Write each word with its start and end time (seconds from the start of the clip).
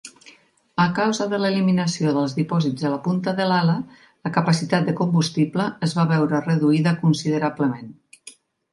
A 0.85 0.85
causa 0.99 1.27
de 1.33 1.39
l'eliminació 1.43 2.13
dels 2.15 2.33
dipòsits 2.39 2.87
de 2.87 2.91
la 2.95 2.99
punta 3.09 3.35
de 3.41 3.47
l'ala, 3.51 3.77
la 4.29 4.35
capacitat 4.41 4.91
de 4.91 4.99
combustible 5.03 5.71
es 5.89 5.97
va 6.01 6.11
veure 6.17 6.45
reduïda 6.51 6.99
considerablement. 7.07 7.99